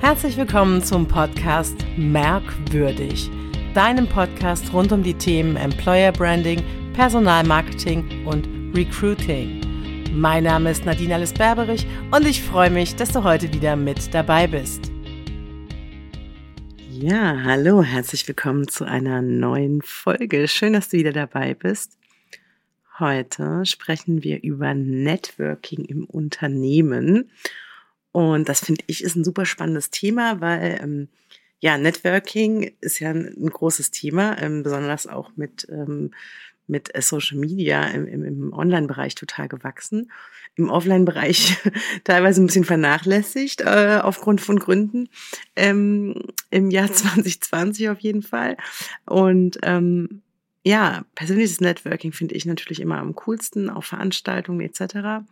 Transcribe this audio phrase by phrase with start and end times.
[0.00, 3.30] Herzlich willkommen zum Podcast Merkwürdig,
[3.74, 6.62] deinem Podcast rund um die Themen Employer Branding,
[6.94, 9.60] Personalmarketing und Recruiting.
[10.14, 14.14] Mein Name ist Nadine Alice Berberich und ich freue mich, dass du heute wieder mit
[14.14, 14.90] dabei bist.
[16.88, 20.48] Ja, hallo, herzlich willkommen zu einer neuen Folge.
[20.48, 21.98] Schön, dass du wieder dabei bist.
[22.98, 27.30] Heute sprechen wir über Networking im Unternehmen.
[28.12, 31.08] Und das finde ich ist ein super spannendes Thema, weil ähm,
[31.60, 36.12] ja, Networking ist ja ein, ein großes Thema, ähm, besonders auch mit, ähm,
[36.66, 40.10] mit äh, Social Media im, im, Online-Bereich total gewachsen.
[40.56, 41.58] Im Offline-Bereich
[42.04, 45.08] teilweise ein bisschen vernachlässigt, äh, aufgrund von Gründen,
[45.54, 46.14] ähm,
[46.50, 48.56] im Jahr 2020 auf jeden Fall.
[49.04, 50.22] Und ähm,
[50.64, 55.24] ja, persönliches Networking finde ich natürlich immer am coolsten, auf Veranstaltungen etc.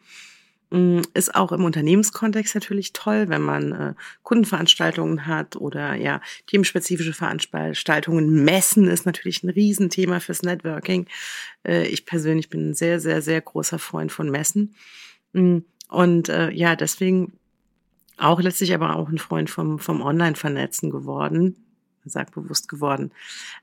[0.70, 7.14] Mm, ist auch im Unternehmenskontext natürlich toll, wenn man äh, Kundenveranstaltungen hat oder ja, themenspezifische
[7.14, 8.44] Veranstaltungen.
[8.44, 11.06] Messen ist natürlich ein Riesenthema fürs Networking.
[11.66, 14.74] Äh, ich persönlich bin ein sehr, sehr, sehr großer Freund von Messen.
[15.32, 15.58] Mm,
[15.88, 17.32] und äh, ja, deswegen
[18.18, 21.56] auch letztlich aber auch ein Freund vom, vom Online-Vernetzen geworden
[22.04, 23.12] sagt bewusst geworden.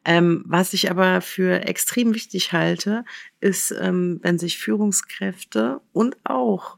[0.03, 3.03] Ähm, was ich aber für extrem wichtig halte,
[3.39, 6.77] ist, ähm, wenn sich Führungskräfte und auch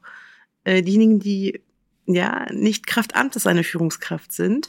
[0.67, 1.61] äh, diejenigen, die
[2.05, 4.67] ja nicht Kraftamtes eine Führungskraft sind,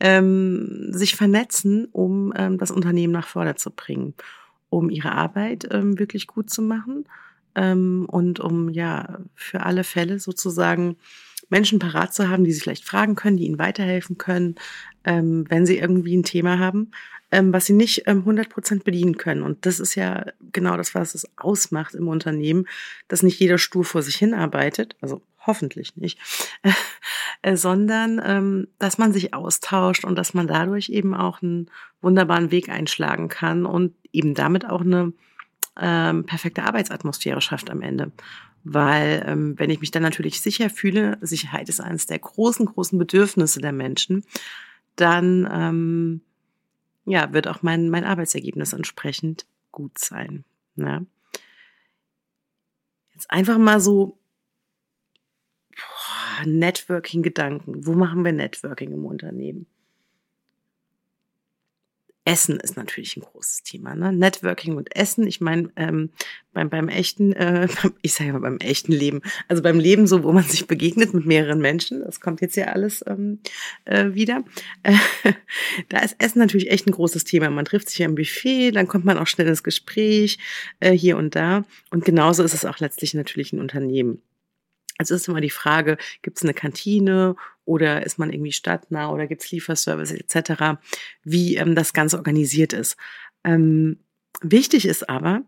[0.00, 4.14] ähm, sich vernetzen, um ähm, das Unternehmen nach vorne zu bringen,
[4.68, 7.04] um ihre Arbeit ähm, wirklich gut zu machen
[7.54, 10.96] ähm, und um ja für alle Fälle sozusagen
[11.50, 14.56] Menschen parat zu haben, die sie vielleicht fragen können, die ihnen weiterhelfen können,
[15.04, 16.90] ähm, wenn sie irgendwie ein Thema haben,
[17.32, 19.42] ähm, was sie nicht ähm, 100% bedienen können.
[19.42, 22.68] Und das ist ja genau das, was es ausmacht im Unternehmen,
[23.08, 26.18] dass nicht jeder stur vor sich hin arbeitet, also hoffentlich nicht,
[27.42, 31.70] äh, sondern ähm, dass man sich austauscht und dass man dadurch eben auch einen
[32.02, 35.14] wunderbaren Weg einschlagen kann und eben damit auch eine
[35.80, 38.12] ähm, perfekte Arbeitsatmosphäre schafft am Ende.
[38.62, 42.98] Weil ähm, wenn ich mich dann natürlich sicher fühle, Sicherheit ist eines der großen, großen
[42.98, 44.22] Bedürfnisse der Menschen,
[44.96, 46.20] dann ähm,
[47.04, 50.44] ja, wird auch mein, mein Arbeitsergebnis entsprechend gut sein.
[50.76, 51.06] Ne?
[53.14, 54.18] Jetzt einfach mal so
[56.44, 57.86] Networking-Gedanken.
[57.86, 59.66] Wo machen wir Networking im Unternehmen?
[62.24, 63.94] Essen ist natürlich ein großes Thema.
[63.96, 64.12] Ne?
[64.12, 65.26] Networking und Essen.
[65.26, 66.10] Ich meine, ähm,
[66.52, 67.66] beim, beim echten, äh,
[68.02, 71.26] ich sage ja beim echten Leben, also beim Leben so, wo man sich begegnet mit
[71.26, 73.40] mehreren Menschen, das kommt jetzt ja alles ähm,
[73.86, 74.44] äh, wieder.
[74.84, 74.94] Äh,
[75.88, 77.50] da ist Essen natürlich echt ein großes Thema.
[77.50, 80.38] Man trifft sich ja im Buffet, dann kommt man auch schnell ins Gespräch,
[80.78, 81.64] äh, hier und da.
[81.90, 84.22] Und genauso ist es auch letztlich natürlich ein Unternehmen.
[84.98, 89.26] Also ist immer die Frage, gibt es eine Kantine oder ist man irgendwie stadtnah oder
[89.26, 90.80] gibt es Lieferservice etc.,
[91.24, 92.96] wie ähm, das Ganze organisiert ist.
[93.44, 93.98] Ähm,
[94.40, 95.42] wichtig ist aber,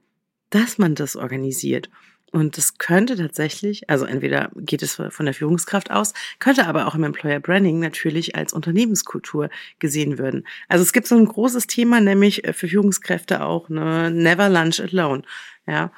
[0.50, 1.91] dass man das organisiert.
[2.34, 6.97] Und das könnte tatsächlich, also entweder geht es von der Führungskraft aus, könnte aber auch
[6.97, 10.44] im Employer Branding natürlich als Unternehmenskultur gesehen werden.
[10.66, 14.81] Also es gibt so ein großes Thema, nämlich äh, für Führungskräfte auch, ne, never lunch
[14.81, 15.22] alone.
[15.69, 15.93] Ja,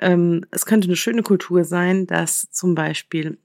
[0.00, 3.38] ähm, es könnte eine schöne Kultur sein, dass zum Beispiel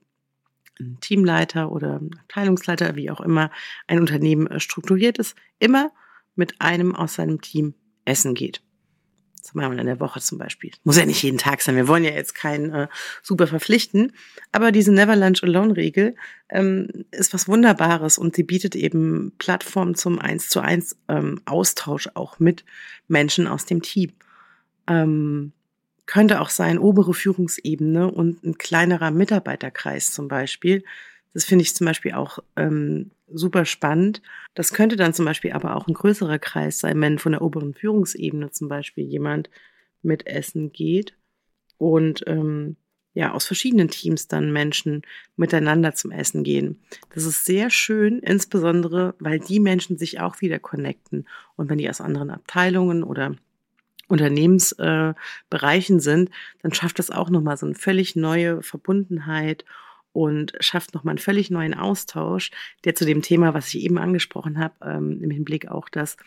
[0.79, 3.51] ein Teamleiter oder ein Abteilungsleiter, wie auch immer,
[3.87, 5.91] ein Unternehmen äh, strukturiert ist, immer
[6.35, 8.61] mit einem aus seinem Team essen geht.
[9.41, 10.71] Zweimal in der Woche zum Beispiel.
[10.83, 11.75] Muss ja nicht jeden Tag sein.
[11.75, 12.87] Wir wollen ja jetzt keinen äh,
[13.21, 14.13] super verpflichten.
[14.51, 16.15] Aber diese Never Lunch Alone Regel
[16.49, 22.09] ähm, ist was Wunderbares und sie bietet eben Plattformen zum eins zu eins ähm, Austausch
[22.15, 22.65] auch mit
[23.07, 24.13] Menschen aus dem Team.
[24.87, 25.53] Ähm,
[26.05, 30.83] könnte auch sein obere Führungsebene und ein kleinerer Mitarbeiterkreis zum Beispiel.
[31.33, 34.21] Das finde ich zum Beispiel auch ähm, super spannend.
[34.53, 37.73] Das könnte dann zum Beispiel aber auch ein größerer Kreis sein, wenn von der oberen
[37.73, 39.49] Führungsebene zum Beispiel jemand
[40.01, 41.15] mit Essen geht
[41.77, 42.77] und ähm,
[43.15, 45.01] ja aus verschiedenen Teams dann Menschen
[45.35, 46.79] miteinander zum Essen gehen.
[47.13, 51.89] Das ist sehr schön, insbesondere weil die Menschen sich auch wieder connecten und wenn die
[51.89, 53.35] aus anderen Abteilungen oder
[54.07, 56.29] Unternehmensbereichen äh, sind,
[56.61, 59.65] dann schafft das auch nochmal so eine völlig neue Verbundenheit
[60.11, 62.51] und schafft nochmal einen völlig neuen Austausch,
[62.85, 66.17] der zu dem Thema, was ich eben angesprochen habe, ähm, im Hinblick auch, dass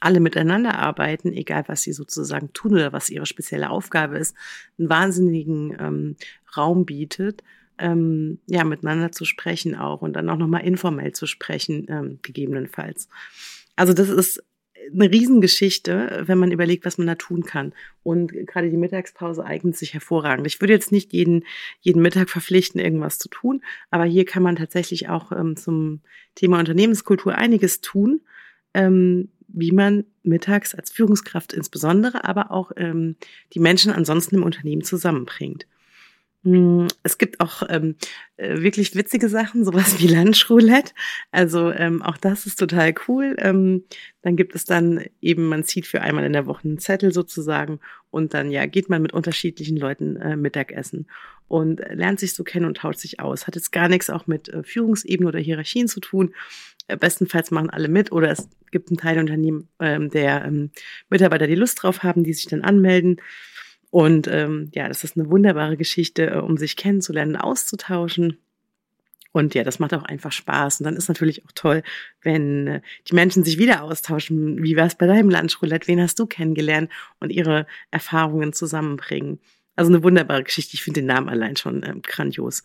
[0.00, 4.36] alle miteinander arbeiten, egal was sie sozusagen tun oder was ihre spezielle Aufgabe ist,
[4.78, 6.16] einen wahnsinnigen ähm,
[6.56, 7.42] Raum bietet,
[7.78, 13.08] ähm, ja, miteinander zu sprechen auch und dann auch nochmal informell zu sprechen, ähm, gegebenenfalls.
[13.76, 14.44] Also das ist
[14.92, 17.72] eine Riesengeschichte, wenn man überlegt, was man da tun kann.
[18.02, 20.46] Und gerade die Mittagspause eignet sich hervorragend.
[20.46, 21.44] Ich würde jetzt nicht jeden,
[21.80, 26.00] jeden Mittag verpflichten, irgendwas zu tun, aber hier kann man tatsächlich auch ähm, zum
[26.34, 28.20] Thema Unternehmenskultur einiges tun,
[28.74, 33.16] ähm, wie man mittags als Führungskraft insbesondere, aber auch ähm,
[33.52, 35.66] die Menschen ansonsten im Unternehmen zusammenbringt.
[36.44, 37.96] Hm, es gibt auch ähm,
[38.36, 40.92] äh, wirklich witzige Sachen, sowas wie Lunchroulette.
[41.30, 43.34] Also ähm, auch das ist total cool.
[43.38, 43.84] Ähm,
[44.20, 47.80] dann gibt es dann eben, man zieht für einmal in der Woche einen Zettel sozusagen
[48.10, 51.06] und dann ja geht man mit unterschiedlichen Leuten äh, Mittagessen
[51.48, 53.46] und lernt sich so kennen und tauscht sich aus.
[53.46, 56.34] Hat jetzt gar nichts auch mit äh, Führungsebene oder Hierarchien zu tun.
[56.88, 60.72] Äh, bestenfalls machen alle mit oder es gibt einen Teilunternehmen, ähm, der ähm,
[61.08, 63.16] Mitarbeiter, die Lust drauf haben, die sich dann anmelden.
[63.94, 68.38] Und ähm, ja, das ist eine wunderbare Geschichte, äh, um sich kennenzulernen, auszutauschen.
[69.30, 70.80] Und ja, das macht auch einfach Spaß.
[70.80, 71.84] Und dann ist natürlich auch toll,
[72.20, 74.64] wenn äh, die Menschen sich wieder austauschen.
[74.64, 75.86] Wie war es bei deinem Lunchroulette?
[75.86, 76.90] Wen hast du kennengelernt?
[77.20, 79.38] Und ihre Erfahrungen zusammenbringen.
[79.76, 80.74] Also eine wunderbare Geschichte.
[80.74, 82.64] Ich finde den Namen allein schon ähm, grandios.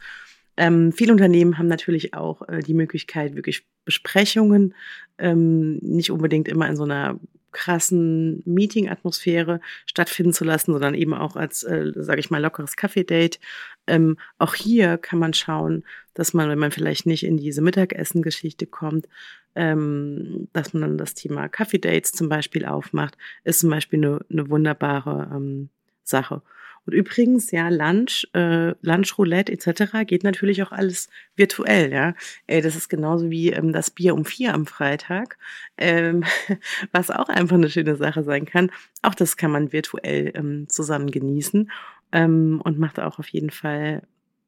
[0.57, 4.73] Ähm, viele Unternehmen haben natürlich auch äh, die Möglichkeit, wirklich Besprechungen,
[5.19, 7.19] ähm, nicht unbedingt immer in so einer
[7.51, 13.39] krassen Meeting-Atmosphäre stattfinden zu lassen, sondern eben auch als, äh, sage ich mal, lockeres Kaffee-Date.
[13.87, 18.67] Ähm, auch hier kann man schauen, dass man, wenn man vielleicht nicht in diese Mittagessen-Geschichte
[18.67, 19.07] kommt,
[19.55, 24.49] ähm, dass man dann das Thema Kaffee-Dates zum Beispiel aufmacht, ist zum Beispiel eine, eine
[24.49, 25.69] wunderbare ähm,
[26.03, 26.41] Sache.
[26.89, 30.07] Und übrigens, ja, Lunch, äh, Lunch Roulette etc.
[30.07, 32.15] geht natürlich auch alles virtuell, ja.
[32.47, 35.37] Ey, das ist genauso wie ähm, das Bier um vier am Freitag,
[35.77, 36.23] ähm,
[36.91, 38.71] was auch einfach eine schöne Sache sein kann.
[39.03, 41.69] Auch das kann man virtuell ähm, zusammen genießen
[42.11, 44.01] ähm, und macht auch auf jeden Fall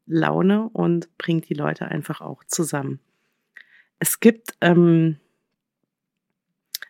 [0.07, 2.99] Laune und bringt die Leute einfach auch zusammen.
[3.99, 5.17] Es gibt ähm,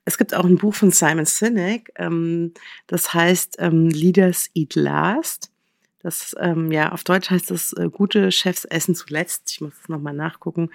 [0.06, 2.54] es gibt auch ein Buch von Simon Sinek, ähm,
[2.88, 5.52] das heißt ähm, Leaders Eat Last.
[6.00, 9.52] Das, ähm, ja, auf Deutsch heißt das, äh, gute Chefs essen zuletzt.
[9.52, 10.72] Ich muss das nochmal nachgucken.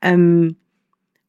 [0.00, 0.56] Ähm,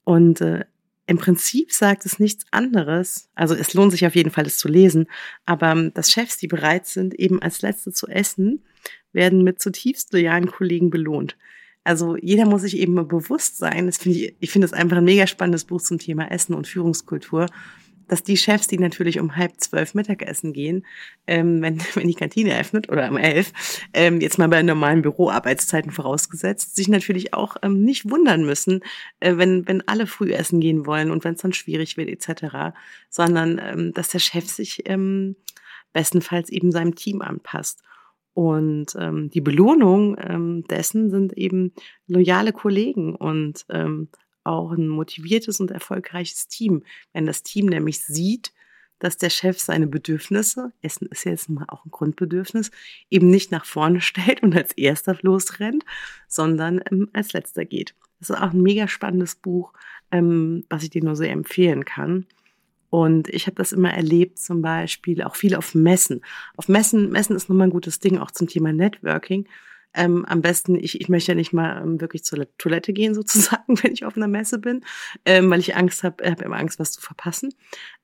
[0.06, 0.64] und äh,
[1.06, 3.30] im Prinzip sagt es nichts anderes.
[3.36, 5.08] Also es lohnt sich auf jeden Fall, es zu lesen.
[5.46, 8.64] Aber ähm, dass Chefs, die bereit sind, eben als Letzte zu essen,
[9.12, 11.36] werden mit zutiefst loyalen Kollegen belohnt.
[11.84, 15.04] Also jeder muss sich eben bewusst sein, das finde ich, ich finde es einfach ein
[15.04, 17.48] mega spannendes Buch zum Thema Essen und Führungskultur,
[18.12, 20.86] dass die Chefs, die natürlich um halb zwölf Mittagessen gehen,
[21.28, 23.54] ähm, wenn, wenn die Kantine öffnet oder um elf,
[23.94, 28.82] ähm, jetzt mal bei normalen Büroarbeitszeiten vorausgesetzt, sich natürlich auch ähm, nicht wundern müssen,
[29.22, 32.76] äh, wenn, wenn alle früh essen gehen wollen und wenn es dann schwierig wird etc.,
[33.10, 35.38] sondern ähm, dass der Chef sich ähm,
[35.94, 37.82] bestenfalls eben seinem Team anpasst.
[38.34, 41.74] Und ähm, die Belohnung ähm, dessen sind eben
[42.08, 44.10] loyale Kollegen und ähm,
[44.44, 46.84] auch ein motiviertes und erfolgreiches Team.
[47.14, 48.54] Wenn das Team nämlich sieht,
[49.00, 52.72] dass der Chef seine Bedürfnisse, Essen ist ja jetzt mal auch ein Grundbedürfnis,
[53.10, 55.84] eben nicht nach vorne stellt und als erster losrennt,
[56.28, 57.96] sondern ähm, als letzter geht.
[58.20, 59.74] Das ist auch ein mega spannendes Buch,
[60.12, 62.28] ähm, was ich dir nur sehr empfehlen kann.
[62.92, 66.22] Und ich habe das immer erlebt, zum Beispiel auch viel auf Messen.
[66.58, 69.48] Auf Messen, Messen ist nochmal ein gutes Ding, auch zum Thema Networking.
[69.94, 73.82] Ähm, am besten, ich, ich möchte ja nicht mal ähm, wirklich zur Toilette gehen, sozusagen,
[73.82, 74.84] wenn ich auf einer Messe bin,
[75.26, 77.54] ähm, weil ich Angst habe, habe immer Angst, was zu verpassen.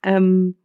[0.03, 0.55] Ähm,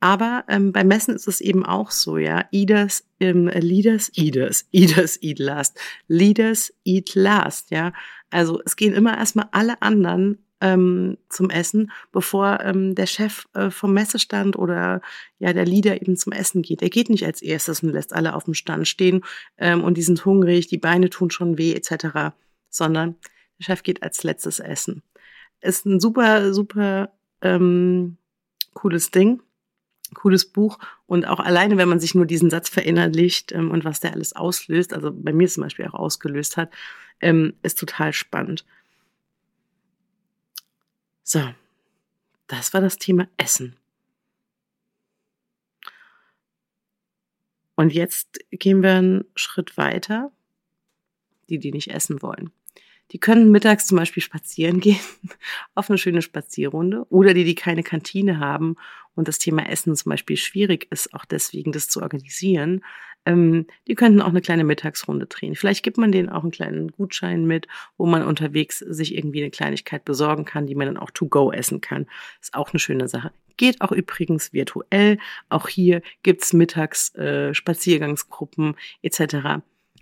[0.00, 2.46] aber ähm, bei Messen ist es eben auch so, ja.
[2.50, 5.78] Eaters, ähm, Leaders, Eaters, Eaters eat last.
[6.06, 7.92] Leaders eat last, ja.
[8.30, 13.70] Also es gehen immer erstmal alle anderen ähm, zum Essen, bevor ähm, der Chef äh,
[13.70, 15.00] vom Messestand oder
[15.38, 16.82] ja der Leader eben zum Essen geht.
[16.82, 19.24] Er geht nicht als erstes und lässt alle auf dem Stand stehen
[19.56, 22.34] ähm, und die sind hungrig, die Beine tun schon weh etc.,
[22.70, 23.16] sondern
[23.58, 25.02] der Chef geht als letztes essen.
[25.60, 27.12] Ist ein super, super
[27.42, 28.16] ähm,
[28.74, 29.42] cooles Ding
[30.14, 34.00] cooles Buch und auch alleine, wenn man sich nur diesen Satz verinnerlicht ähm, und was
[34.00, 36.72] der alles auslöst, also bei mir zum Beispiel auch ausgelöst hat,
[37.20, 38.64] ähm, ist total spannend.
[41.30, 41.42] So,
[42.46, 43.76] das war das Thema Essen.
[47.74, 50.32] Und jetzt gehen wir einen Schritt weiter.
[51.50, 52.50] Die, die nicht essen wollen.
[53.12, 55.00] Die können mittags zum Beispiel spazieren gehen,
[55.74, 57.06] auf eine schöne Spazierrunde.
[57.10, 58.76] Oder die, die keine Kantine haben
[59.14, 62.82] und das Thema Essen zum Beispiel schwierig ist, auch deswegen das zu organisieren,
[63.28, 65.54] ähm, die könnten auch eine kleine Mittagsrunde drehen.
[65.54, 69.50] Vielleicht gibt man denen auch einen kleinen Gutschein mit, wo man unterwegs sich irgendwie eine
[69.50, 72.06] Kleinigkeit besorgen kann, die man dann auch to go essen kann.
[72.40, 73.32] Ist auch eine schöne Sache.
[73.56, 75.18] Geht auch übrigens virtuell.
[75.48, 79.60] Auch hier gibt's mittags äh, Spaziergangsgruppen etc.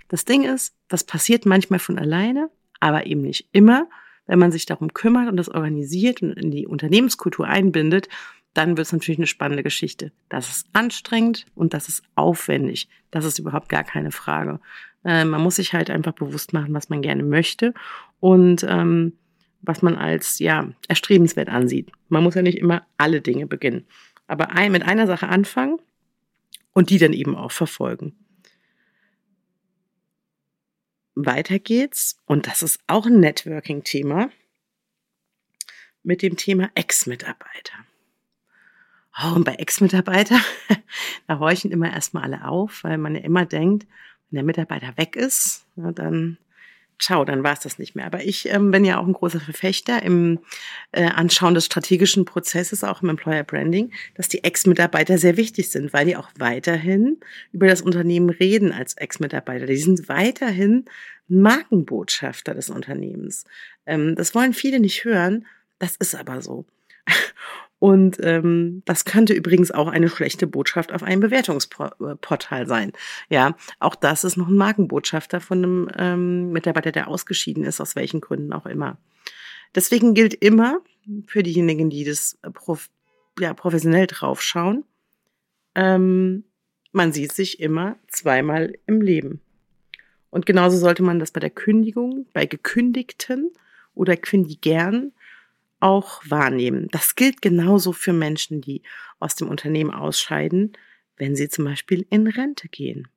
[0.08, 3.88] Das Ding ist, das passiert manchmal von alleine, aber eben nicht immer.
[4.26, 8.09] Wenn man sich darum kümmert und das organisiert und in die Unternehmenskultur einbindet,
[8.54, 10.12] dann wird es natürlich eine spannende Geschichte.
[10.28, 12.88] Das ist anstrengend und das ist aufwendig.
[13.11, 14.61] Das ist überhaupt gar keine Frage.
[15.04, 17.75] Äh, man muss sich halt einfach bewusst machen, was man gerne möchte
[18.18, 19.12] und ähm,
[19.62, 21.92] was man als ja erstrebenswert ansieht.
[22.09, 23.85] Man muss ja nicht immer alle Dinge beginnen,
[24.26, 25.78] aber ein, mit einer Sache anfangen
[26.73, 28.14] und die dann eben auch verfolgen.
[31.16, 34.30] Weiter geht's und das ist auch ein Networking-Thema
[36.02, 37.75] mit dem Thema Ex-Mitarbeiter.
[39.18, 40.38] Oh, und bei Ex-Mitarbeiter,
[41.26, 43.87] da horchen immer erstmal alle auf, weil man ja immer denkt,
[44.30, 46.37] wenn der Mitarbeiter weg ist, ja, dann
[46.99, 48.07] ciao, dann war es das nicht mehr.
[48.07, 50.41] Aber ich ähm, bin ja auch ein großer Verfechter im
[50.93, 55.93] äh, Anschauen des strategischen Prozesses, auch im Employer Branding, dass die Ex-Mitarbeiter sehr wichtig sind,
[55.93, 57.19] weil die auch weiterhin
[57.53, 59.67] über das Unternehmen reden als Ex-Mitarbeiter.
[59.67, 60.85] Die sind weiterhin
[61.29, 63.45] Markenbotschafter des Unternehmens.
[63.85, 65.47] Ähm, das wollen viele nicht hören,
[65.79, 66.65] das ist aber so.
[67.78, 72.92] Und ähm, das könnte übrigens auch eine schlechte Botschaft auf einem Bewertungsportal sein.
[73.28, 77.95] Ja, auch das ist noch ein Markenbotschafter von einem ähm, Mitarbeiter, der ausgeschieden ist, aus
[77.95, 78.99] welchen Gründen auch immer.
[79.75, 80.80] Deswegen gilt immer
[81.26, 82.88] für diejenigen, die das prof
[83.38, 84.85] ja, professionell draufschauen,
[85.75, 86.45] ähm,
[86.92, 89.42] man sieht sich immer zweimal im Leben.
[90.30, 93.50] Und genauso sollte man das bei der Kündigung, bei Gekündigten
[93.95, 95.12] oder Kündigern
[95.80, 96.88] auch wahrnehmen.
[96.90, 98.83] Das gilt genauso für Menschen, die
[99.18, 100.73] aus dem Unternehmen ausscheiden,
[101.16, 103.09] wenn sie zum Beispiel in Rente gehen.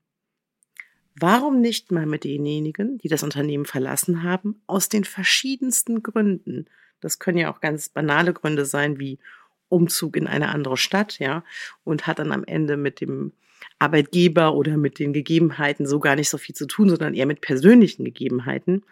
[1.20, 6.66] Warum nicht mal mit denjenigen, die das Unternehmen verlassen haben, aus den verschiedensten Gründen?
[7.02, 9.20] Das können ja auch ganz banale Gründe sein, wie
[9.68, 11.44] Umzug in eine andere Stadt, ja,
[11.84, 13.34] und hat dann am Ende mit dem
[13.80, 17.42] Arbeitgeber oder mit den Gegebenheiten so gar nicht so viel zu tun, sondern eher mit
[17.42, 18.84] persönlichen Gegebenheiten.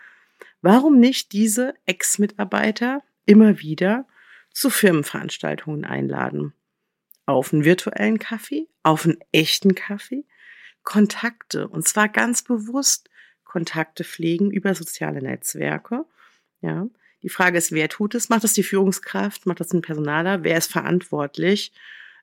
[0.61, 4.07] Warum nicht diese Ex-Mitarbeiter immer wieder
[4.51, 6.53] zu Firmenveranstaltungen einladen.
[7.27, 10.25] Auf einen virtuellen Kaffee, auf einen echten Kaffee,
[10.83, 13.09] Kontakte und zwar ganz bewusst
[13.43, 16.05] Kontakte pflegen über soziale Netzwerke.
[16.61, 16.87] Ja,
[17.21, 18.29] die Frage ist, wer tut es?
[18.29, 19.45] Macht das die Führungskraft?
[19.45, 20.43] Macht das ein Personaler?
[20.43, 21.73] Wer ist verantwortlich?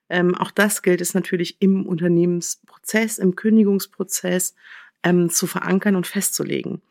[0.09, 4.55] Ähm, auch das gilt es natürlich im Unternehmensprozess, im Kündigungsprozess
[5.03, 6.81] ähm, zu verankern und festzulegen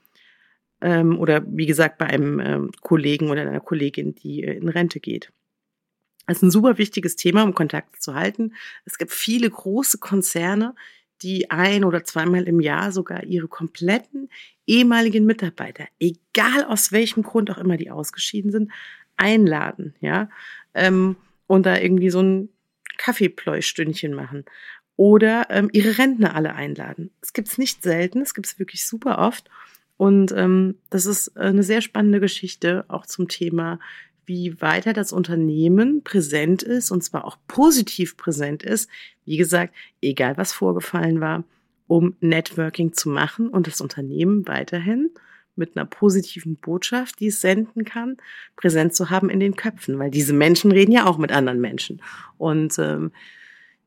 [0.85, 5.01] ähm, oder wie gesagt bei einem ähm, Kollegen oder einer Kollegin, die äh, in Rente
[5.01, 5.33] geht.
[6.27, 8.55] Das ist ein super wichtiges Thema, um Kontakt zu halten.
[8.85, 10.75] Es gibt viele große Konzerne,
[11.23, 14.29] die ein oder zweimal im Jahr sogar ihre kompletten
[14.67, 18.71] ehemaligen Mitarbeiter, egal aus welchem Grund auch immer die ausgeschieden sind,
[19.17, 20.29] einladen, ja,
[20.75, 22.49] ähm, und da irgendwie so ein
[22.99, 24.45] Kaffeepläustündchen machen
[24.97, 27.11] oder ähm, ihre Rentner alle einladen.
[27.21, 29.51] Es gibt's nicht selten, es gibt's wirklich super oft
[29.97, 33.79] und ähm, das ist eine sehr spannende Geschichte auch zum Thema,
[34.27, 38.89] wie weiter das Unternehmen präsent ist und zwar auch positiv präsent ist.
[39.25, 41.45] Wie gesagt, egal was vorgefallen war,
[41.87, 45.11] um Networking zu machen und das Unternehmen weiterhin
[45.57, 48.17] mit einer positiven Botschaft, die es senden kann,
[48.57, 52.03] präsent zu haben in den Köpfen, weil diese Menschen reden ja auch mit anderen Menschen.
[52.39, 53.13] Und ähm,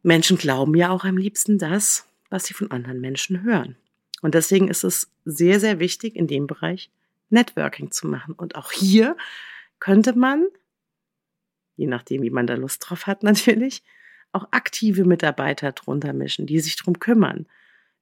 [0.04, 3.76] Menschen glauben ja auch am liebsten das, was sie von anderen Menschen hören.
[4.22, 6.90] Und deswegen ist es sehr, sehr wichtig, in dem Bereich
[7.30, 8.34] Networking zu machen.
[8.34, 9.16] Und auch hier
[9.80, 10.48] könnte man,
[11.76, 13.84] je nachdem, wie man da Lust drauf hat natürlich,
[14.32, 17.48] auch aktive Mitarbeiter drunter mischen, die sich drum kümmern,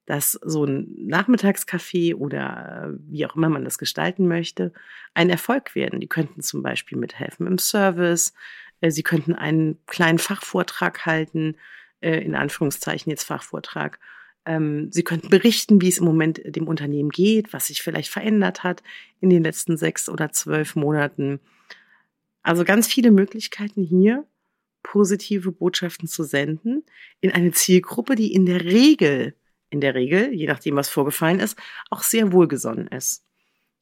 [0.06, 4.72] dass so ein Nachmittagscafé oder äh, wie auch immer man das gestalten möchte,
[5.14, 6.00] ein Erfolg werden.
[6.00, 8.32] Die könnten zum Beispiel mithelfen im Service,
[8.80, 11.56] äh, sie könnten einen kleinen Fachvortrag halten,
[12.00, 13.98] äh, in Anführungszeichen jetzt Fachvortrag,
[14.90, 18.82] Sie könnten berichten, wie es im Moment dem Unternehmen geht, was sich vielleicht verändert hat
[19.20, 21.40] in den letzten sechs oder zwölf Monaten.
[22.42, 24.24] Also ganz viele Möglichkeiten hier,
[24.84, 26.84] positive Botschaften zu senden
[27.20, 29.34] in eine Zielgruppe, die in der Regel,
[29.68, 31.58] in der Regel, je nachdem, was vorgefallen ist,
[31.90, 33.24] auch sehr wohlgesonnen ist.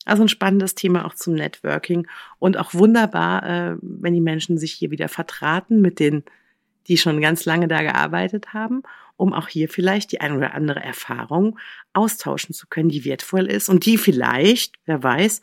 [0.06, 2.06] Also ein spannendes Thema auch zum Networking
[2.38, 6.24] und auch wunderbar, äh, wenn die Menschen sich hier wieder vertraten mit den,
[6.86, 8.82] die schon ganz lange da gearbeitet haben
[9.16, 11.58] um auch hier vielleicht die ein oder andere Erfahrung
[11.92, 15.40] austauschen zu können, die wertvoll ist und die vielleicht, wer weiß,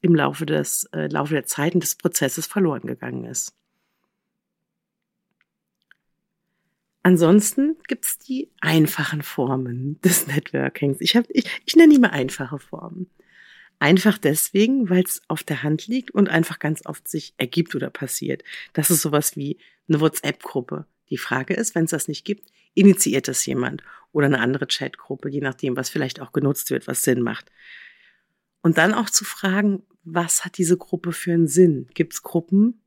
[0.00, 3.54] im Laufe des äh, Laufe der Zeiten des Prozesses verloren gegangen ist.
[7.02, 11.00] Ansonsten gibt's die einfachen Formen des Networkings.
[11.00, 13.10] Ich, hab, ich, ich nenne die mal einfache Formen.
[13.78, 17.90] Einfach deswegen, weil es auf der Hand liegt und einfach ganz oft sich ergibt oder
[17.90, 18.42] passiert.
[18.72, 20.86] Das ist sowas wie eine WhatsApp-Gruppe.
[21.10, 25.28] Die Frage ist, wenn es das nicht gibt, initiiert das jemand oder eine andere Chatgruppe,
[25.28, 27.50] je nachdem, was vielleicht auch genutzt wird, was Sinn macht.
[28.62, 31.88] Und dann auch zu fragen, was hat diese Gruppe für einen Sinn?
[31.94, 32.82] Gibt es Gruppen,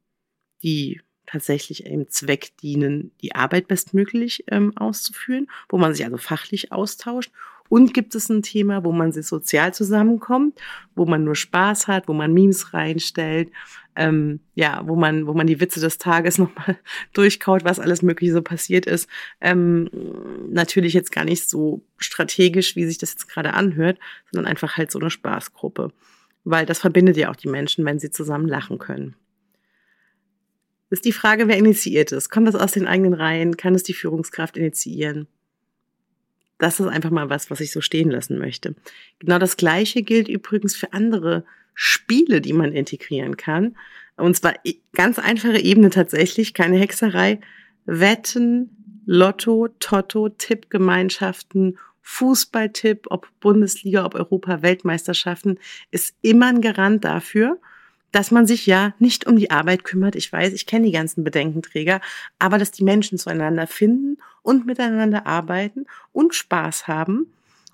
[0.63, 6.72] die tatsächlich im Zweck dienen, die Arbeit bestmöglich ähm, auszuführen, wo man sich also fachlich
[6.72, 7.32] austauscht.
[7.70, 10.60] Und gibt es ein Thema, wo man sich sozial zusammenkommt,
[10.96, 13.52] wo man nur Spaß hat, wo man Memes reinstellt,
[13.96, 16.78] ähm, ja, wo man, wo man die Witze des Tages nochmal
[17.14, 19.10] durchkaut, was alles Mögliche so passiert ist.
[19.42, 19.90] Ähm,
[20.50, 23.98] natürlich jetzt gar nicht so strategisch, wie sich das jetzt gerade anhört,
[24.32, 25.92] sondern einfach halt so eine Spaßgruppe.
[26.44, 29.16] Weil das verbindet ja auch die Menschen, wenn sie zusammen lachen können
[30.90, 32.30] ist die Frage, wer initiiert es.
[32.30, 33.58] Kommt das aus den eigenen Reihen?
[33.58, 35.28] Kann es die Führungskraft initiieren?
[36.58, 38.76] Das ist einfach mal was, was ich so stehen lassen möchte.
[39.20, 43.76] Genau das Gleiche gilt übrigens für andere Spiele, die man integrieren kann.
[44.16, 44.56] Und zwar
[44.94, 47.40] ganz einfache Ebene tatsächlich, keine Hexerei.
[47.86, 55.60] Wetten, Lotto, Totto, Tippgemeinschaften, Fußballtipp, ob Bundesliga, ob Europa, Weltmeisterschaften,
[55.92, 57.60] ist immer ein Garant dafür,
[58.12, 60.16] dass man sich ja nicht um die Arbeit kümmert.
[60.16, 62.02] Ich weiß, ich kenne die ganzen Bedenkenträger,
[62.40, 67.28] aber dass die Menschen zueinander finden und miteinander arbeiten und Spaß haben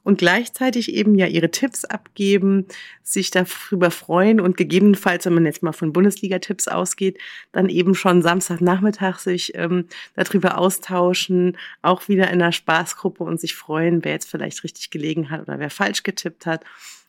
[0.04, 2.66] und gleichzeitig eben ja ihre Tipps abgeben,
[3.02, 7.18] sich darüber freuen und gegebenenfalls, wenn man jetzt mal von Bundesliga-Tipps ausgeht,
[7.52, 9.86] dann eben schon Samstagnachmittag sich ähm,
[10.16, 15.30] darüber austauschen, auch wieder in einer Spaßgruppe und sich freuen, wer jetzt vielleicht richtig gelegen
[15.30, 16.63] hat oder wer falsch getippt hat.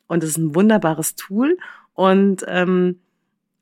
[0.07, 1.57] Und es ist ein wunderbares Tool
[1.93, 2.99] und ähm,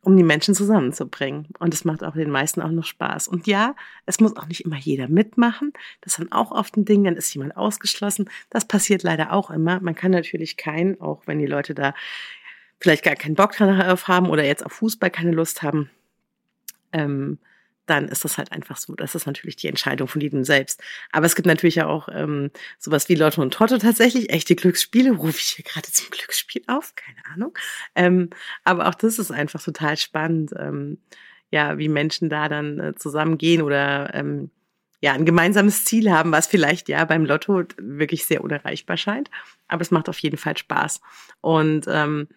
[0.03, 1.47] um die Menschen zusammenzubringen.
[1.59, 3.27] Und es macht auch den meisten auch noch Spaß.
[3.27, 5.71] Und ja, es muss auch nicht immer jeder mitmachen.
[6.01, 8.29] Das ist dann auch oft ein Ding, dann ist jemand ausgeschlossen.
[8.49, 9.79] Das passiert leider auch immer.
[9.79, 11.93] Man kann natürlich keinen, auch wenn die Leute da
[12.79, 15.89] vielleicht gar keinen Bock drauf haben oder jetzt auf Fußball keine Lust haben,
[16.91, 17.39] ähm,
[17.85, 18.95] dann ist das halt einfach so.
[18.95, 20.81] Das ist natürlich die Entscheidung von jedem selbst.
[21.11, 25.11] Aber es gibt natürlich auch ähm, sowas wie Lotto und Totto tatsächlich, echte Glücksspiele.
[25.11, 26.93] Rufe ich hier gerade zum Glücksspiel auf?
[26.95, 27.57] Keine Ahnung.
[27.95, 28.29] Ähm,
[28.63, 30.99] aber auch das ist einfach total spannend, ähm,
[31.51, 34.49] ja, wie Menschen da dann äh, zusammengehen oder ähm,
[35.01, 39.29] ja, ein gemeinsames Ziel haben, was vielleicht ja beim Lotto wirklich sehr unerreichbar scheint.
[39.67, 41.01] Aber es macht auf jeden Fall Spaß.
[41.41, 42.29] Und ähm,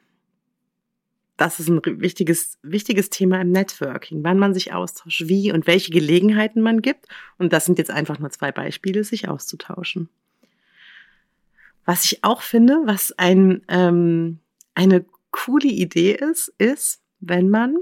[1.37, 5.93] das ist ein wichtiges, wichtiges Thema im Networking, wann man sich austauscht, wie und welche
[5.93, 7.07] Gelegenheiten man gibt.
[7.39, 10.09] Und das sind jetzt einfach nur zwei Beispiele, sich auszutauschen.
[11.85, 14.39] Was ich auch finde, was ein, ähm,
[14.75, 17.77] eine coole Idee ist, ist, wenn man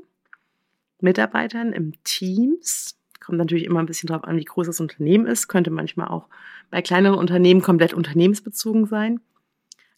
[1.00, 5.48] Mitarbeitern im Teams, kommt natürlich immer ein bisschen drauf an, wie groß das Unternehmen ist,
[5.48, 6.28] könnte manchmal auch
[6.70, 9.20] bei kleineren Unternehmen komplett unternehmensbezogen sein,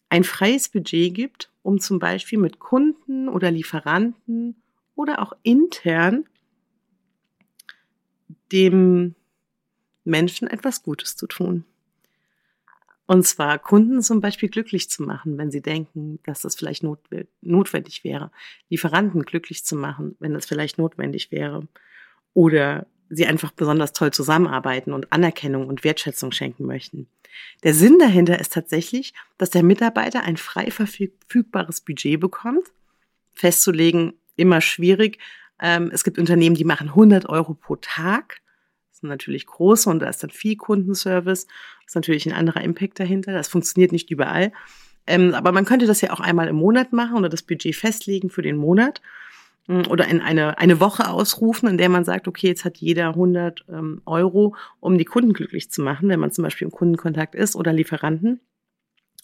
[0.09, 4.61] ein freies Budget gibt, um zum Beispiel mit Kunden oder Lieferanten
[4.95, 6.25] oder auch intern
[8.51, 9.15] dem
[10.05, 11.65] Menschen etwas Gutes zu tun.
[13.05, 18.03] Und zwar Kunden zum Beispiel glücklich zu machen, wenn sie denken, dass das vielleicht notwendig
[18.03, 18.31] wäre.
[18.69, 21.67] Lieferanten glücklich zu machen, wenn das vielleicht notwendig wäre.
[22.33, 27.07] Oder sie einfach besonders toll zusammenarbeiten und Anerkennung und Wertschätzung schenken möchten.
[27.63, 32.67] Der Sinn dahinter ist tatsächlich, dass der Mitarbeiter ein frei verfügbares Budget bekommt.
[33.33, 35.19] Festzulegen immer schwierig.
[35.59, 38.41] Ähm, es gibt Unternehmen, die machen 100 Euro pro Tag.
[38.91, 41.45] Das sind natürlich große und da ist dann viel Kundenservice.
[41.45, 43.33] Das ist natürlich ein anderer Impact dahinter.
[43.33, 44.51] Das funktioniert nicht überall.
[45.05, 48.29] Ähm, aber man könnte das ja auch einmal im Monat machen oder das Budget festlegen
[48.29, 49.01] für den Monat
[49.67, 53.65] oder in eine, eine Woche ausrufen, in der man sagt, okay, jetzt hat jeder 100
[53.69, 57.55] ähm, Euro, um die Kunden glücklich zu machen, wenn man zum Beispiel im Kundenkontakt ist
[57.55, 58.39] oder Lieferanten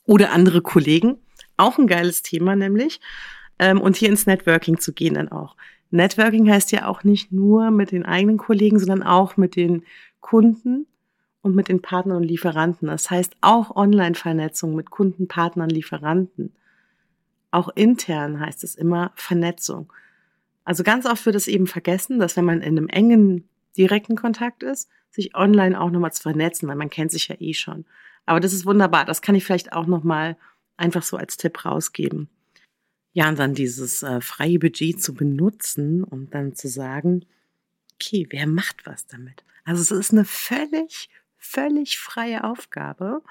[0.05, 1.17] oder andere Kollegen.
[1.55, 2.99] Auch ein geiles Thema nämlich.
[3.57, 5.55] Ähm, und hier ins Networking zu gehen dann auch.
[5.91, 9.83] Networking heißt ja auch nicht nur mit den eigenen Kollegen, sondern auch mit den
[10.19, 10.87] Kunden
[11.41, 12.87] und mit den Partnern und Lieferanten.
[12.87, 16.53] Das heißt auch Online-Vernetzung mit Kunden, Partnern, Lieferanten.
[17.51, 19.93] Auch intern heißt es immer Vernetzung.
[20.65, 24.63] Also ganz oft wird es eben vergessen, dass wenn man in einem engen, direkten Kontakt
[24.63, 27.85] ist, sich online auch nochmal zu vernetzen, weil man kennt sich ja eh schon.
[28.25, 29.05] Aber das ist wunderbar.
[29.05, 30.37] Das kann ich vielleicht auch nochmal
[30.77, 32.29] einfach so als Tipp rausgeben.
[33.11, 37.25] Ja, und dann dieses äh, freie Budget zu benutzen und dann zu sagen,
[37.93, 39.43] okay, wer macht was damit?
[39.65, 43.21] Also es ist eine völlig, völlig freie Aufgabe.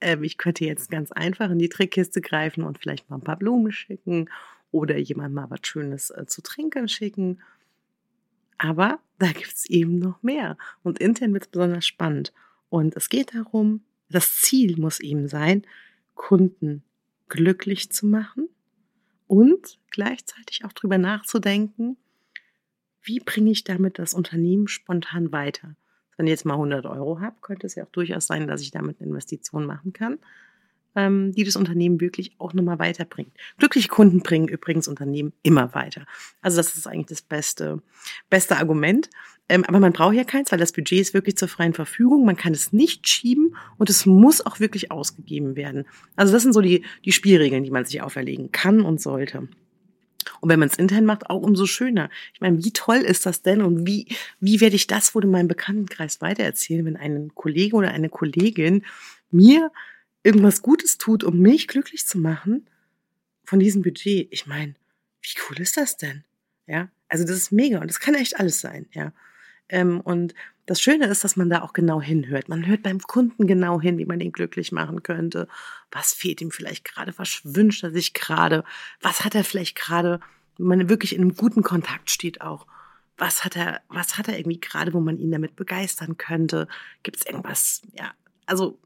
[0.00, 3.38] Ähm, ich könnte jetzt ganz einfach in die Trickkiste greifen und vielleicht mal ein paar
[3.38, 4.30] Blumen schicken
[4.70, 7.40] oder jemand mal was Schönes äh, zu trinken schicken.
[8.58, 10.56] Aber da gibt es eben noch mehr.
[10.82, 12.32] Und intern wird es besonders spannend.
[12.68, 15.62] Und es geht darum, das Ziel muss eben sein,
[16.14, 16.82] Kunden
[17.28, 18.48] glücklich zu machen
[19.26, 21.96] und gleichzeitig auch darüber nachzudenken,
[23.02, 25.76] wie bringe ich damit das Unternehmen spontan weiter.
[26.16, 28.70] Wenn ich jetzt mal 100 Euro habe, könnte es ja auch durchaus sein, dass ich
[28.70, 30.18] damit eine Investition machen kann.
[30.96, 33.32] Ähm, die das Unternehmen wirklich auch nochmal weiterbringt.
[33.58, 36.06] Glückliche Kunden bringen übrigens Unternehmen immer weiter.
[36.40, 37.82] Also das ist eigentlich das beste,
[38.30, 39.08] beste Argument.
[39.48, 42.24] Ähm, aber man braucht ja keins, weil das Budget ist wirklich zur freien Verfügung.
[42.24, 45.84] Man kann es nicht schieben und es muss auch wirklich ausgegeben werden.
[46.16, 49.48] Also das sind so die, die Spielregeln, die man sich auferlegen kann und sollte.
[50.40, 52.10] Und wenn man es intern macht, auch umso schöner.
[52.34, 54.08] Ich meine, wie toll ist das denn und wie,
[54.40, 58.84] wie werde ich das wohl in meinem Bekanntenkreis weitererzählen, wenn ein Kollege oder eine Kollegin
[59.30, 59.70] mir
[60.26, 62.68] irgendwas Gutes tut, um mich glücklich zu machen
[63.44, 64.28] von diesem Budget?
[64.32, 64.74] Ich meine,
[65.22, 66.24] wie cool ist das denn?
[66.66, 69.12] Ja, also das ist mega und das kann echt alles sein, ja.
[69.68, 70.34] Ähm, und
[70.66, 72.48] das Schöne ist, dass man da auch genau hinhört.
[72.48, 75.48] Man hört beim Kunden genau hin, wie man ihn glücklich machen könnte.
[75.92, 77.16] Was fehlt ihm vielleicht gerade?
[77.18, 78.64] Was wünscht er sich gerade?
[79.00, 80.20] Was hat er vielleicht gerade,
[80.58, 82.66] wenn man wirklich in einem guten Kontakt steht auch?
[83.16, 86.66] Was hat er, was hat er irgendwie gerade, wo man ihn damit begeistern könnte?
[87.04, 88.12] Gibt es irgendwas, ja,
[88.46, 88.78] also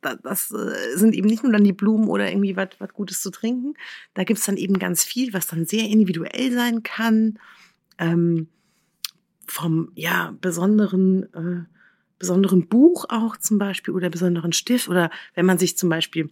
[0.00, 3.74] das äh, sind eben nicht nur dann die Blumen oder irgendwie was, Gutes zu trinken.
[4.14, 7.38] Da gibt es dann eben ganz viel, was dann sehr individuell sein kann.
[7.98, 8.48] Ähm,
[9.46, 11.64] vom ja besonderen äh,
[12.18, 16.30] besonderen Buch auch zum Beispiel oder besonderen Stift oder wenn man sich zum Beispiel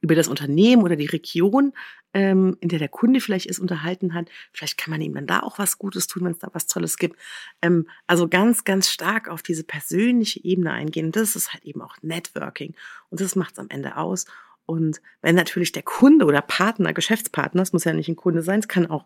[0.00, 1.72] über das Unternehmen oder die Region,
[2.16, 4.30] ähm, in der der Kunde vielleicht ist, unterhalten hat.
[4.50, 6.96] Vielleicht kann man ihm dann da auch was Gutes tun, wenn es da was Tolles
[6.96, 7.20] gibt.
[7.60, 11.06] Ähm, also ganz, ganz stark auf diese persönliche Ebene eingehen.
[11.06, 12.74] Und das ist halt eben auch Networking.
[13.10, 14.24] Und das macht es am Ende aus.
[14.64, 18.60] Und wenn natürlich der Kunde oder Partner, Geschäftspartner, es muss ja nicht ein Kunde sein,
[18.60, 19.04] es kann auch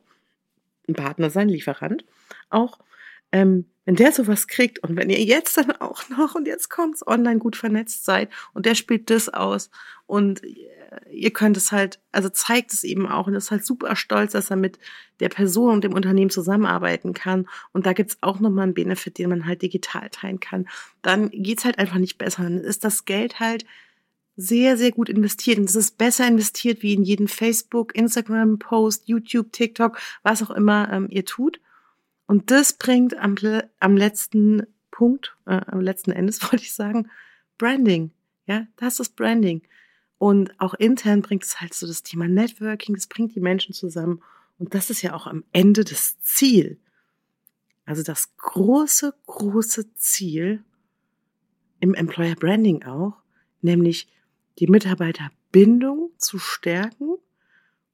[0.89, 2.05] ein Partner sein, Lieferant,
[2.49, 2.79] auch
[3.33, 7.05] ähm, wenn der sowas kriegt und wenn ihr jetzt dann auch noch und jetzt kommt's
[7.05, 9.69] online gut vernetzt seid und der spielt das aus
[10.07, 10.43] und
[11.11, 14.49] ihr könnt es halt, also zeigt es eben auch und ist halt super stolz, dass
[14.49, 14.79] er mit
[15.19, 19.29] der Person und dem Unternehmen zusammenarbeiten kann und da gibt's auch nochmal einen Benefit, den
[19.29, 20.69] man halt digital teilen kann,
[21.03, 22.45] dann geht's halt einfach nicht besser.
[22.45, 23.65] Dann ist das Geld halt
[24.37, 25.59] sehr, sehr gut investiert.
[25.59, 30.93] Und es ist besser investiert wie in jeden Facebook, Instagram-Post, YouTube, TikTok, was auch immer
[30.93, 31.61] ähm, ihr tut.
[32.31, 33.35] Und das bringt am,
[33.81, 37.11] am letzten Punkt, äh, am letzten Endes wollte ich sagen,
[37.59, 38.13] Branding.
[38.47, 39.63] Ja, das ist Branding.
[40.17, 44.23] Und auch intern bringt es halt so das Thema Networking, das bringt die Menschen zusammen.
[44.61, 46.79] Und das ist ja auch am Ende das Ziel.
[47.85, 50.63] Also das große, große Ziel
[51.81, 53.15] im Employer Branding auch,
[53.61, 54.07] nämlich
[54.61, 57.17] die Mitarbeiterbindung zu stärken,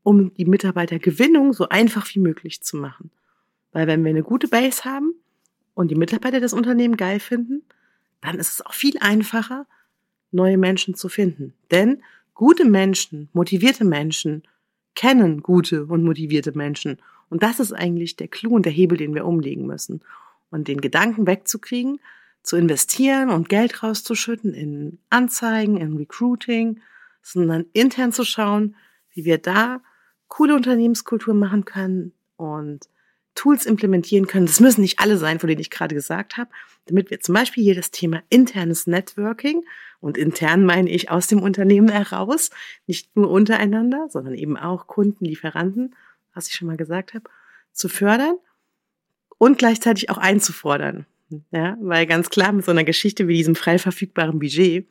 [0.02, 3.10] um die Mitarbeitergewinnung so einfach wie möglich zu machen.
[3.76, 5.12] Weil wenn wir eine gute Base haben
[5.74, 7.62] und die Mitarbeiter das Unternehmen geil finden,
[8.22, 9.66] dann ist es auch viel einfacher,
[10.30, 11.52] neue Menschen zu finden.
[11.70, 14.44] Denn gute Menschen, motivierte Menschen
[14.94, 17.02] kennen gute und motivierte Menschen.
[17.28, 20.00] Und das ist eigentlich der Clou und der Hebel, den wir umlegen müssen.
[20.50, 22.00] Und den Gedanken wegzukriegen,
[22.42, 26.80] zu investieren und Geld rauszuschütten in Anzeigen, in Recruiting,
[27.20, 28.74] sondern intern zu schauen,
[29.12, 29.82] wie wir da
[30.28, 32.88] coole Unternehmenskultur machen können und
[33.36, 34.46] Tools implementieren können.
[34.46, 36.50] Das müssen nicht alle sein, von denen ich gerade gesagt habe,
[36.86, 39.62] damit wir zum Beispiel hier das Thema internes Networking
[40.00, 42.50] und intern meine ich aus dem Unternehmen heraus,
[42.86, 45.94] nicht nur untereinander, sondern eben auch Kunden, Lieferanten,
[46.34, 47.30] was ich schon mal gesagt habe,
[47.72, 48.36] zu fördern
[49.38, 51.06] und gleichzeitig auch einzufordern.
[51.50, 54.86] Ja, weil ganz klar mit so einer Geschichte wie diesem frei verfügbaren Budget,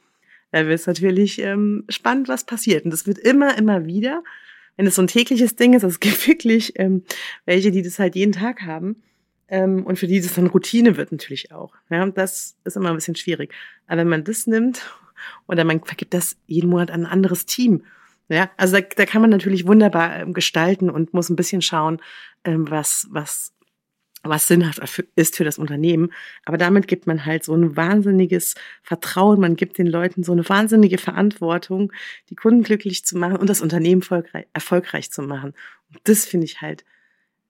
[0.51, 2.86] da wird es natürlich ähm, spannend, was passiert.
[2.86, 4.23] Und das wird immer, immer wieder
[4.75, 7.03] wenn es so ein tägliches Ding ist, also es gibt wirklich ähm,
[7.45, 9.03] welche, die das halt jeden Tag haben
[9.47, 11.73] ähm, und für die das dann Routine wird natürlich auch.
[11.89, 13.53] Ja, das ist immer ein bisschen schwierig.
[13.88, 14.81] Aber wenn man das nimmt
[15.47, 17.83] oder man vergibt das jeden Monat an ein anderes Team,
[18.27, 22.01] ja, also da, da kann man natürlich wunderbar ähm, gestalten und muss ein bisschen schauen,
[22.43, 23.53] ähm, was was
[24.29, 24.81] was sinnhaft
[25.15, 26.11] ist für das Unternehmen.
[26.45, 30.47] Aber damit gibt man halt so ein wahnsinniges Vertrauen, man gibt den Leuten so eine
[30.47, 31.91] wahnsinnige Verantwortung,
[32.29, 34.03] die Kunden glücklich zu machen und das Unternehmen
[34.53, 35.53] erfolgreich, zu machen.
[35.89, 36.85] Und das finde ich halt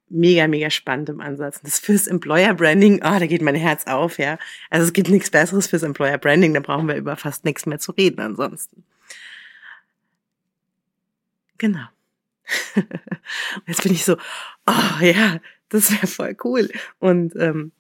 [0.10, 1.62] mega, mega spannend im Ansatz.
[1.62, 4.38] das fürs Employer Branding, ah, oh, da geht mein Herz auf, ja.
[4.70, 7.80] Also es gibt nichts Besseres fürs Employer Branding, da brauchen wir über fast nichts mehr
[7.80, 8.84] zu reden ansonsten.
[11.58, 11.86] Genau.
[13.66, 14.18] Jetzt bin ich so,
[14.68, 16.70] oh ja, das wäre voll cool.
[17.00, 17.72] Und, ähm,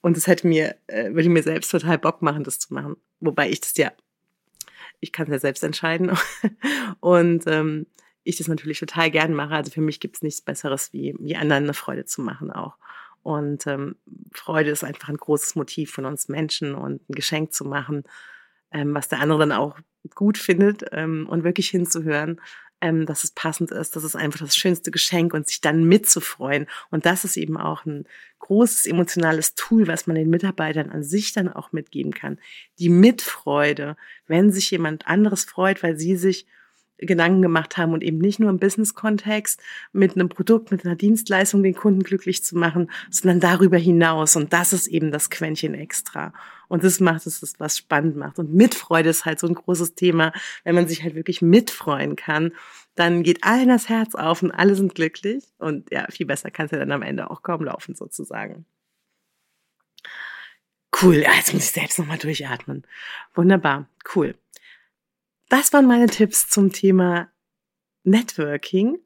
[0.00, 2.96] und es hätte mir, äh, würde mir selbst total Bock machen, das zu machen.
[3.20, 3.92] Wobei ich das ja,
[5.00, 6.16] ich kann es ja selbst entscheiden.
[7.00, 7.86] und ähm,
[8.24, 9.54] ich das natürlich total gern mache.
[9.54, 12.76] Also für mich gibt es nichts Besseres, wie, wie anderen eine Freude zu machen auch.
[13.22, 13.96] Und ähm,
[14.32, 18.04] Freude ist einfach ein großes Motiv von uns Menschen und ein Geschenk zu machen,
[18.70, 19.78] ähm, was der andere dann auch
[20.14, 22.40] gut findet ähm, und wirklich hinzuhören,
[22.80, 23.96] ähm, dass es passend ist.
[23.96, 26.66] Das ist einfach das schönste Geschenk und sich dann mitzufreuen.
[26.90, 28.06] Und das ist eben auch ein
[28.38, 32.38] großes emotionales Tool, was man den Mitarbeitern an sich dann auch mitgeben kann.
[32.78, 36.46] Die Mitfreude, wenn sich jemand anderes freut, weil sie sich
[36.98, 39.60] Gedanken gemacht haben und eben nicht nur im Business-Kontext
[39.92, 44.36] mit einem Produkt, mit einer Dienstleistung den Kunden glücklich zu machen, sondern darüber hinaus.
[44.36, 46.32] Und das ist eben das Quäntchen extra.
[46.68, 48.38] Und das macht es, was spannend macht.
[48.38, 50.32] Und Mitfreude ist halt so ein großes Thema.
[50.64, 52.52] Wenn man sich halt wirklich mitfreuen kann,
[52.94, 55.44] dann geht allen das Herz auf und alle sind glücklich.
[55.58, 58.66] Und ja, viel besser kann es ja dann am Ende auch kaum laufen, sozusagen.
[61.00, 62.82] Cool, ja, jetzt muss ich selbst nochmal durchatmen.
[63.34, 64.34] Wunderbar, cool.
[65.48, 67.30] Das waren meine Tipps zum Thema
[68.04, 68.98] Networking.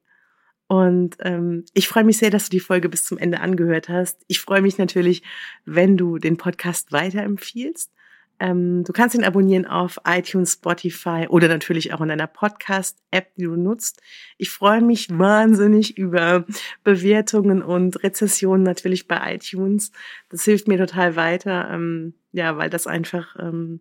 [0.67, 4.25] Und ähm, ich freue mich sehr, dass du die Folge bis zum Ende angehört hast.
[4.27, 5.23] Ich freue mich natürlich,
[5.65, 7.93] wenn du den Podcast weiterempfiehlst.
[8.41, 13.45] Ähm, du kannst ihn abonnieren auf iTunes, Spotify oder natürlich auch in deiner Podcast-App, die
[13.45, 14.01] du nutzt.
[14.39, 16.47] Ich freue mich wahnsinnig über
[16.83, 19.93] Bewertungen und Rezessionen natürlich bei iTunes.
[20.31, 23.81] Das hilft mir total weiter, ähm, ja, weil das einfach ähm,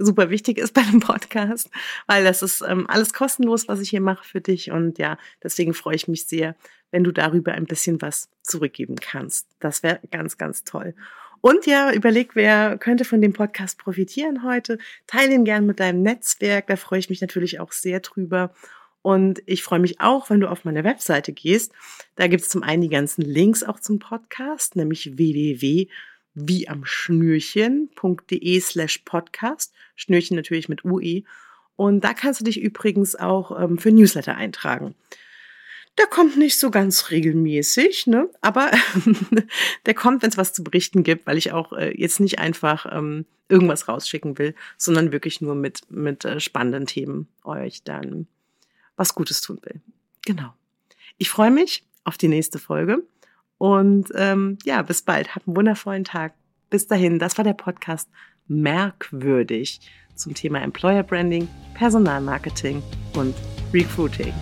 [0.00, 1.70] super wichtig ist bei einem Podcast,
[2.06, 4.70] weil das ist ähm, alles kostenlos, was ich hier mache für dich.
[4.70, 6.56] Und ja, deswegen freue ich mich sehr,
[6.90, 9.46] wenn du darüber ein bisschen was zurückgeben kannst.
[9.60, 10.94] Das wäre ganz, ganz toll.
[11.42, 14.78] Und ja, überleg, wer könnte von dem Podcast profitieren heute.
[15.06, 16.66] Teile ihn gern mit deinem Netzwerk.
[16.66, 18.52] Da freue ich mich natürlich auch sehr drüber.
[19.02, 21.72] Und ich freue mich auch, wenn du auf meine Webseite gehst.
[22.16, 25.88] Da gibt es zum einen die ganzen Links auch zum Podcast, nämlich www
[26.34, 29.72] wie am Schnürchen.de slash Podcast.
[29.96, 31.22] Schnürchen natürlich mit UE.
[31.76, 34.94] Und da kannst du dich übrigens auch ähm, für Newsletter eintragen.
[35.98, 38.28] Der kommt nicht so ganz regelmäßig, ne?
[38.40, 38.70] aber
[39.86, 42.86] der kommt, wenn es was zu berichten gibt, weil ich auch äh, jetzt nicht einfach
[42.90, 48.26] ähm, irgendwas rausschicken will, sondern wirklich nur mit, mit äh, spannenden Themen euch dann
[48.96, 49.80] was Gutes tun will.
[50.24, 50.54] Genau.
[51.18, 53.02] Ich freue mich auf die nächste Folge.
[53.60, 55.34] Und ähm, ja, bis bald.
[55.36, 56.32] Hab einen wundervollen Tag.
[56.70, 58.08] Bis dahin, das war der Podcast
[58.48, 59.80] Merkwürdig
[60.14, 62.82] zum Thema Employer Branding, Personalmarketing
[63.14, 63.34] und
[63.74, 64.32] Recruiting.